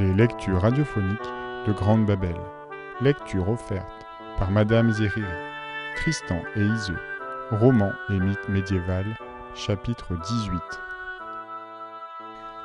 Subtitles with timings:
[0.00, 1.18] Les lectures radiophoniques
[1.66, 2.36] de Grande Babel.
[3.02, 4.06] Lecture offerte
[4.38, 5.26] par Madame Zériri.
[5.94, 6.96] Tristan et Iseux.
[7.50, 9.04] Roman et mythe médiéval.
[9.54, 10.58] Chapitre 18.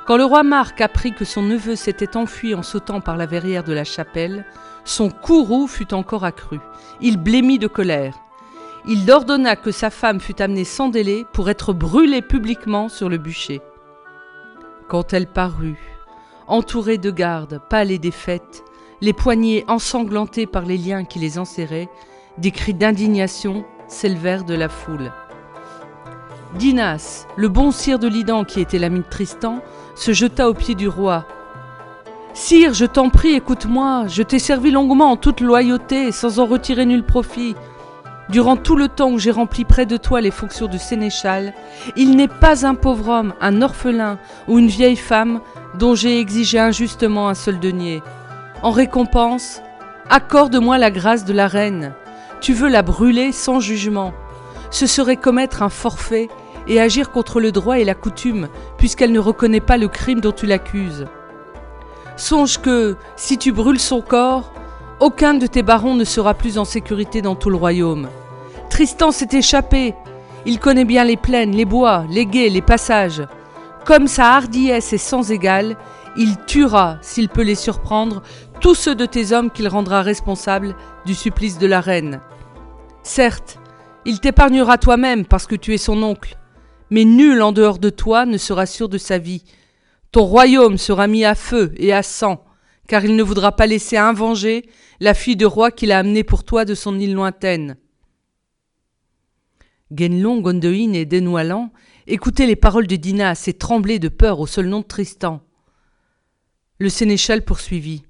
[0.06, 3.64] Quand le roi Marc apprit que son neveu s'était enfui en sautant par la verrière
[3.64, 4.46] de la chapelle,
[4.84, 6.58] son courroux fut encore accru.
[7.02, 8.14] Il blêmit de colère.
[8.86, 13.18] Il ordonna que sa femme fût amenée sans délai pour être brûlée publiquement sur le
[13.18, 13.60] bûcher.
[14.88, 15.95] Quand elle parut,
[16.46, 18.64] entourée de gardes, pâle et défaite,
[19.00, 21.88] les poignets ensanglantés par les liens qui les enserraient,
[22.38, 25.12] des cris d'indignation s'élevèrent de la foule.
[26.58, 29.60] Dinas, le bon sire de Lidan qui était l'ami de Tristan,
[29.94, 31.26] se jeta aux pieds du roi.
[32.32, 36.86] Sire, je t'en prie, écoute-moi, je t'ai servi longuement en toute loyauté, sans en retirer
[36.86, 37.54] nul profit.
[38.28, 41.54] Durant tout le temps où j'ai rempli près de toi les fonctions de sénéchal,
[41.94, 44.18] il n'est pas un pauvre homme, un orphelin
[44.48, 45.40] ou une vieille femme
[45.78, 48.02] dont j'ai exigé injustement un seul denier.
[48.62, 49.62] En récompense,
[50.10, 51.92] accorde-moi la grâce de la reine.
[52.40, 54.12] Tu veux la brûler sans jugement.
[54.70, 56.28] Ce serait commettre un forfait
[56.66, 60.32] et agir contre le droit et la coutume, puisqu'elle ne reconnaît pas le crime dont
[60.32, 61.06] tu l'accuses.
[62.16, 64.52] Songe que, si tu brûles son corps,
[65.00, 68.08] aucun de tes barons ne sera plus en sécurité dans tout le royaume.
[68.70, 69.94] Tristan s'est échappé.
[70.46, 73.22] Il connaît bien les plaines, les bois, les guets, les passages.
[73.84, 75.76] Comme sa hardiesse est sans égale,
[76.16, 78.22] il tuera, s'il peut les surprendre,
[78.60, 80.74] tous ceux de tes hommes qu'il rendra responsables
[81.04, 82.20] du supplice de la reine.
[83.02, 83.58] Certes,
[84.06, 86.38] il t'épargnera toi-même parce que tu es son oncle,
[86.90, 89.44] mais nul en dehors de toi ne sera sûr de sa vie.
[90.10, 92.45] Ton royaume sera mis à feu et à sang,
[92.88, 94.68] car il ne voudra pas laisser invenger
[95.00, 97.76] la fille de roi qu'il a amenée pour toi de son île lointaine.
[99.92, 101.70] Guenelon, Gondoïne et Denoualan
[102.06, 105.42] écoutaient les paroles de Dinas et tremblaient de peur au seul nom de Tristan.
[106.78, 108.04] Le sénéchal poursuivit.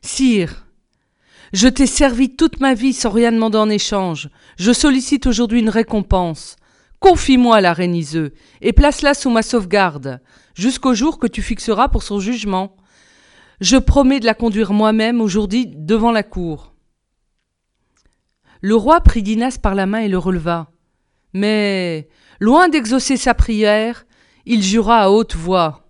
[0.00, 0.66] Sire,
[1.52, 4.30] je t'ai servi toute ma vie sans rien demander en échange.
[4.58, 6.56] Je sollicite aujourd'hui une récompense.
[6.98, 10.20] Confie-moi la reine Iseux et place-la sous ma sauvegarde,
[10.54, 12.76] jusqu'au jour que tu fixeras pour son jugement.
[13.62, 16.74] Je promets de la conduire moi-même aujourd'hui devant la cour.
[18.60, 20.72] Le roi prit Dinas par la main et le releva.
[21.32, 22.08] Mais,
[22.40, 24.04] loin d'exaucer sa prière,
[24.46, 25.88] il jura à haute voix.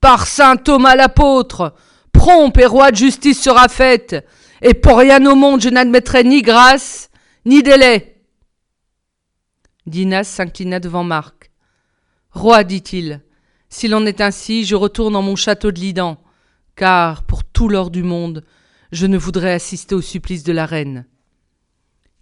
[0.00, 1.74] Par saint Thomas l'apôtre,
[2.12, 4.24] prompt et roi de justice sera faite,
[4.62, 7.10] et pour rien au monde je n'admettrai ni grâce,
[7.44, 8.22] ni délai.
[9.84, 11.50] Dinas s'inclina devant Marc.
[12.30, 13.20] Roi, dit-il,
[13.68, 16.18] s'il en est ainsi, je retourne en mon château de Lidan,
[16.78, 18.44] car, pour tout l'or du monde,
[18.92, 21.06] je ne voudrais assister au supplice de la reine.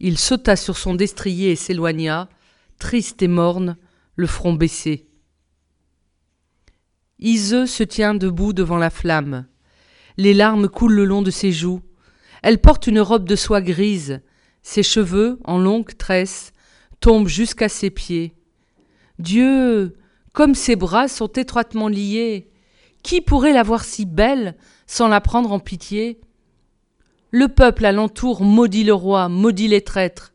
[0.00, 2.30] Il sauta sur son destrier et s'éloigna,
[2.78, 3.76] triste et morne,
[4.16, 5.06] le front baissé.
[7.18, 9.46] Iseux se tient debout devant la flamme.
[10.16, 11.82] Les larmes coulent le long de ses joues.
[12.42, 14.22] Elle porte une robe de soie grise.
[14.62, 16.52] Ses cheveux, en longues tresses,
[17.00, 18.34] tombent jusqu'à ses pieds.
[19.18, 19.96] Dieu,
[20.32, 22.50] comme ses bras sont étroitement liés,
[23.06, 24.56] qui pourrait la voir si belle
[24.88, 26.20] sans la prendre en pitié?
[27.30, 30.34] Le peuple alentour maudit le roi, maudit les traîtres.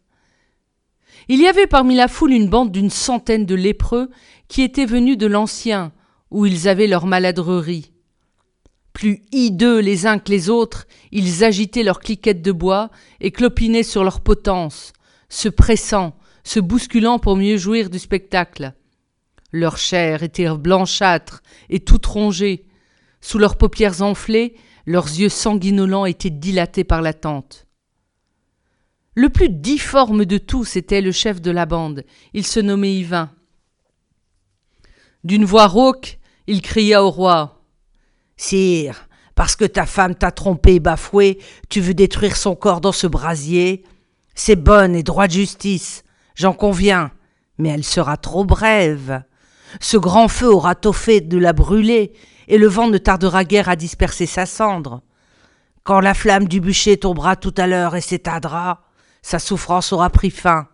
[1.28, 4.10] Il y avait parmi la foule une bande d'une centaine de lépreux
[4.48, 5.92] qui étaient venus de l'ancien,
[6.32, 7.92] où ils avaient leur maladrerie.
[8.94, 12.90] Plus hideux les uns que les autres, ils agitaient leurs cliquettes de bois
[13.20, 14.94] et clopinaient sur leur potence,
[15.28, 16.16] se pressant,
[16.46, 18.74] se bousculant pour mieux jouir du spectacle.
[19.52, 22.66] Leur chair était blanchâtre et toute rongée.
[23.20, 27.68] Sous leurs paupières enflées, leurs yeux sanguinolents étaient dilatés par l'attente.
[29.14, 32.06] Le plus difforme de tous était le chef de la bande.
[32.34, 33.30] Il se nommait Yvain.
[35.24, 37.62] D'une voix rauque, il cria au roi.
[38.38, 42.92] Sire, parce que ta femme t'a trompé et bafoué, tu veux détruire son corps dans
[42.94, 43.84] ce brasier.
[44.34, 46.04] C'est bonne et droite justice,
[46.36, 47.12] j'en conviens,
[47.58, 49.24] mais elle sera trop brève.
[49.80, 52.14] Ce grand feu aura tôt fait de la brûler,
[52.48, 55.02] et le vent ne tardera guère à disperser sa cendre.
[55.84, 58.82] Quand la flamme du bûcher tombera tout à l'heure et s'éteindra,
[59.22, 60.68] sa souffrance aura pris fin.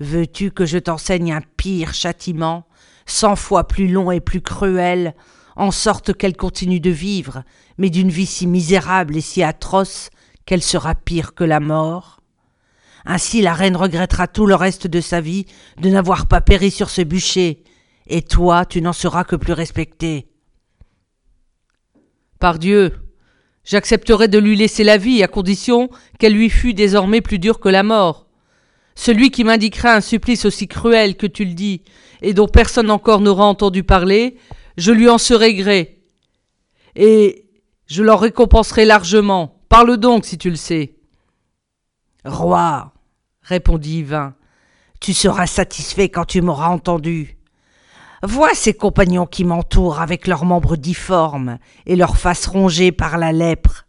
[0.00, 2.66] Veux-tu que je t'enseigne un pire châtiment,
[3.06, 5.14] cent fois plus long et plus cruel,
[5.56, 7.44] en sorte qu'elle continue de vivre,
[7.78, 10.10] mais d'une vie si misérable et si atroce
[10.46, 12.20] qu'elle sera pire que la mort?
[13.04, 15.46] Ainsi la reine regrettera tout le reste de sa vie
[15.78, 17.64] de n'avoir pas péri sur ce bûcher,
[18.06, 20.28] et toi tu n'en seras que plus respecté.
[22.38, 22.92] Par Dieu,
[23.64, 27.68] j'accepterai de lui laisser la vie à condition qu'elle lui fût désormais plus dure que
[27.68, 28.26] la mort.
[28.94, 31.82] Celui qui m'indiquera un supplice aussi cruel que tu le dis,
[32.22, 34.36] et dont personne encore n'aura entendu parler,
[34.76, 36.02] je lui en serai gré.
[36.96, 37.44] et
[37.86, 39.60] je leur récompenserai largement.
[39.68, 40.94] Parle donc si tu le sais.
[42.24, 42.93] Roi,
[43.44, 44.34] répondit Yvain,
[45.00, 47.36] tu seras satisfait quand tu m'auras entendu.
[48.22, 53.32] Vois ces compagnons qui m'entourent avec leurs membres difformes et leurs faces rongées par la
[53.32, 53.84] lèpre.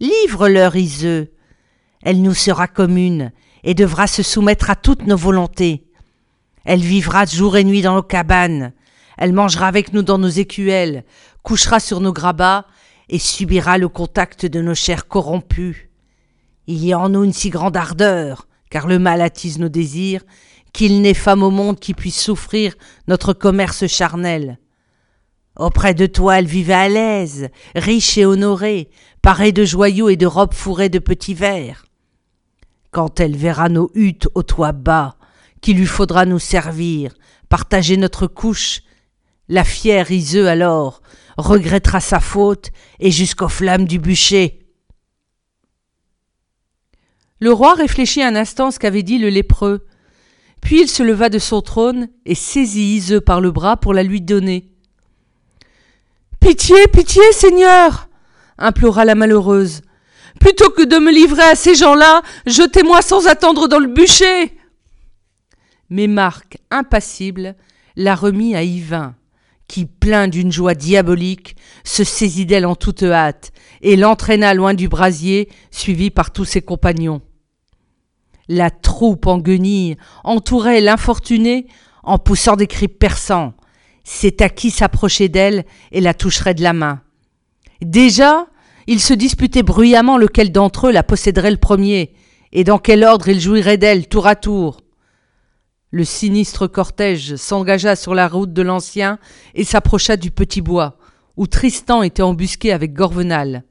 [0.00, 1.32] Livre-leur Iseux.
[2.02, 3.30] Elle nous sera commune
[3.62, 5.84] et devra se soumettre à toutes nos volontés.
[6.64, 8.72] Elle vivra jour et nuit dans nos cabanes.
[9.16, 11.04] Elle mangera avec nous dans nos écuelles,
[11.42, 12.66] couchera sur nos grabats
[13.08, 15.90] et subira le contact de nos chairs corrompues.
[16.66, 20.22] Il y a en nous une si grande ardeur, car le mal attise nos désirs,
[20.72, 22.74] qu'il n'est femme au monde qui puisse souffrir
[23.08, 24.58] notre commerce charnel.
[25.56, 28.88] Auprès de toi elle vivait à l'aise, riche et honorée,
[29.20, 31.84] parée de joyaux et de robes fourrées de petits verres.
[32.92, 35.16] Quand elle verra nos huttes au toit bas,
[35.60, 37.12] qu'il lui faudra nous servir,
[37.48, 38.82] partager notre couche,
[39.48, 41.02] la fière Iseux alors
[41.36, 42.70] regrettera sa faute
[43.00, 44.59] et jusqu'aux flammes du bûcher.
[47.40, 49.86] Le roi réfléchit un instant ce qu'avait dit le lépreux,
[50.60, 54.02] puis il se leva de son trône et saisit Iseux par le bras pour la
[54.02, 54.68] lui donner.
[56.38, 58.08] Pitié, pitié, Seigneur
[58.58, 59.80] implora la malheureuse.
[60.38, 64.56] Plutôt que de me livrer à ces gens-là, jetez-moi sans attendre dans le bûcher.
[65.88, 67.56] Mais Marc, impassible,
[67.96, 69.14] la remit à Yvain,
[69.66, 74.88] qui, plein d'une joie diabolique, se saisit d'elle en toute hâte et l'entraîna loin du
[74.88, 77.22] brasier, suivi par tous ses compagnons.
[78.52, 81.68] La troupe en guenille entourait l'infortunée
[82.02, 83.54] en poussant des cris perçants.
[84.02, 87.00] C'est à qui s'approcher d'elle et la toucherait de la main.
[87.80, 88.48] Déjà,
[88.88, 92.12] ils se disputaient bruyamment lequel d'entre eux la posséderait le premier,
[92.50, 94.80] et dans quel ordre il jouirait d'elle tour à tour.
[95.92, 99.20] Le sinistre cortège s'engagea sur la route de l'ancien
[99.54, 100.98] et s'approcha du petit bois,
[101.36, 103.62] où Tristan était embusqué avec Gorvenal.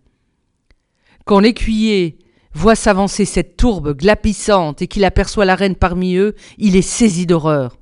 [1.25, 2.17] Quand l'écuyer
[2.59, 7.25] voit s'avancer cette tourbe glapissante et qu'il aperçoit la reine parmi eux, il est saisi
[7.25, 7.77] d'horreur.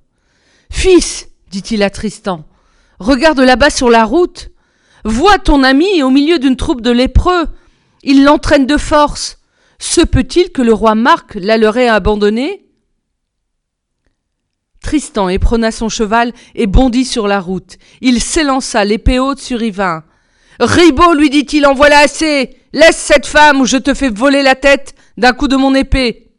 [0.69, 2.45] Fils, dit-il à Tristan,
[2.99, 4.51] regarde là-bas sur la route.
[5.03, 7.45] Vois ton ami au milieu d'une troupe de lépreux.
[8.03, 9.39] Il l'entraîne de force.
[9.79, 12.65] Se peut-il que le roi Marc la leur ait abandonné?
[14.81, 17.77] Tristan éprona son cheval et bondit sur la route.
[18.01, 20.03] Il s'élança l'épée haute sur Yvain.
[20.59, 22.57] Ribaud, lui dit-il, en voilà assez.
[22.77, 26.29] Laisse cette femme ou je te fais voler la tête d'un coup de mon épée.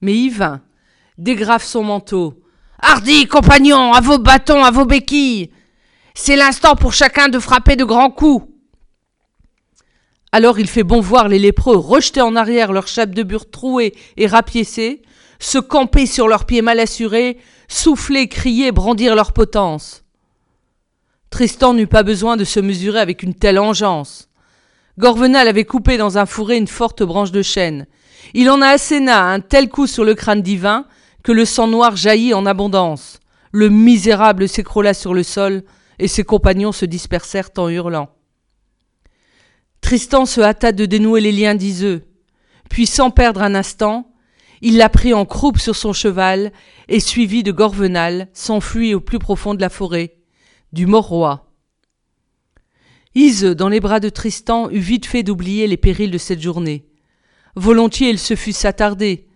[0.00, 0.60] Mais Yvain
[1.18, 2.42] dégrave son manteau.
[2.80, 5.52] Hardi, compagnons, à vos bâtons, à vos béquilles.
[6.16, 8.44] C'est l'instant pour chacun de frapper de grands coups.
[10.32, 13.94] Alors il fait bon voir les lépreux rejeter en arrière leurs chapes de bure trouées
[14.16, 15.02] et rapiécées,
[15.38, 17.38] se camper sur leurs pieds mal assurés,
[17.68, 20.02] souffler, crier, brandir leur potence.
[21.30, 24.28] Tristan n'eut pas besoin de se mesurer avec une telle engeance.
[24.98, 27.86] Gorvenal avait coupé dans un fourré une forte branche de chêne.
[28.32, 30.86] Il en a asséna un tel coup sur le crâne divin
[31.22, 33.18] que le sang noir jaillit en abondance.
[33.50, 35.64] Le misérable s'écroula sur le sol
[35.98, 38.10] et ses compagnons se dispersèrent en hurlant.
[39.80, 42.04] Tristan se hâta de dénouer les liens d'Iseux,
[42.70, 44.10] puis sans perdre un instant,
[44.62, 46.52] il la prit en croupe sur son cheval
[46.88, 50.16] et suivi de Gorvenal s'enfuit au plus profond de la forêt
[50.72, 51.53] du mort-roi.
[53.14, 56.84] Ise, dans les bras de Tristan, eut vite fait d'oublier les périls de cette journée.
[57.54, 59.28] Volontiers il se fût s'attarder,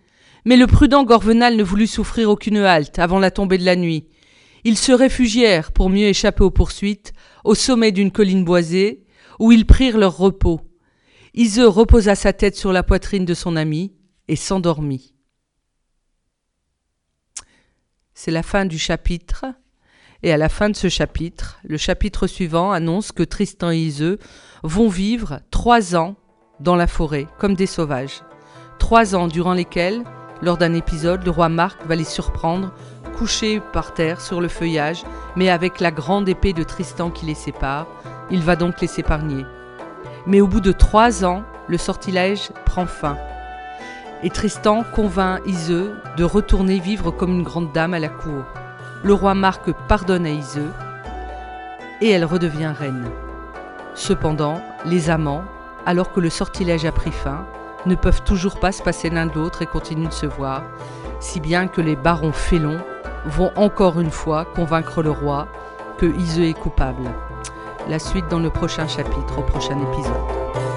[0.43, 4.07] mais le prudent Gorvenal ne voulut souffrir aucune halte avant la tombée de la nuit.
[4.65, 7.13] Ils se réfugièrent, pour mieux échapper aux poursuites,
[7.45, 9.05] au sommet d'une colline boisée,
[9.39, 10.59] où ils prirent leur repos.
[11.33, 13.93] Ise reposa sa tête sur la poitrine de son ami
[14.27, 15.13] et s'endormit.
[18.13, 19.45] C'est la fin du chapitre.
[20.21, 24.19] Et à la fin de ce chapitre, le chapitre suivant annonce que Tristan et Iseux
[24.63, 26.15] vont vivre trois ans
[26.59, 28.21] dans la forêt, comme des sauvages.
[28.79, 30.03] Trois ans durant lesquels,
[30.41, 32.73] lors d'un épisode, le roi Marc va les surprendre,
[33.17, 35.03] couchés par terre sur le feuillage,
[35.37, 37.87] mais avec la grande épée de Tristan qui les sépare.
[38.29, 39.45] Il va donc les s'épargner.
[40.27, 43.17] Mais au bout de trois ans, le sortilège prend fin.
[44.21, 48.43] Et Tristan convainc Iseux de retourner vivre comme une grande dame à la cour
[49.03, 50.71] le roi Marc pardonne à Iseux
[52.01, 53.05] et elle redevient reine.
[53.93, 55.43] Cependant, les amants,
[55.85, 57.45] alors que le sortilège a pris fin,
[57.85, 60.63] ne peuvent toujours pas se passer l'un de l'autre et continuent de se voir,
[61.19, 62.79] si bien que les barons félons
[63.25, 65.47] vont encore une fois convaincre le roi
[65.97, 67.09] que Iseux est coupable.
[67.87, 70.68] La suite dans le prochain chapitre, au prochain épisode.